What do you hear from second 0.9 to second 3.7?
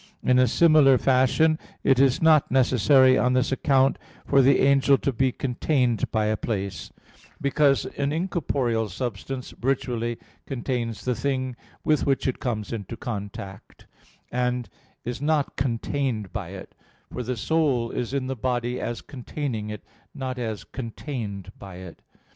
fashion it is not necessary on this